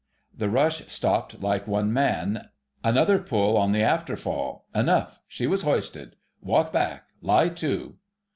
[0.35, 2.49] The rush stopped like one man.
[2.83, 5.19] Another pull on the after fall—enough.
[5.27, 6.15] She was hoisted.
[6.43, 7.03] "_Walk back!...
[7.21, 7.97] Lie to!